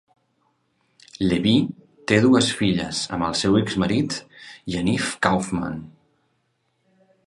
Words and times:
Levi 1.31 1.53
té 2.11 2.19
dues 2.25 2.49
filles 2.63 3.03
amb 3.19 3.29
el 3.29 3.39
seu 3.43 3.61
exmarit, 3.63 4.19
Yaniv 4.77 5.15
Kaufman. 5.29 5.83